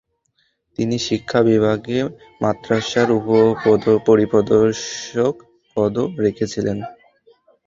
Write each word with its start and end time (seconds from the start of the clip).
তিনি 0.79 0.95
শিক্ষা 1.07 1.39
বিভাগে 1.47 1.97
মাদ্রাসার 2.41 3.09
উপ-পরিদর্শক 3.17 5.33
পদও 5.75 6.05
রেখেছিলেন। 6.19 6.77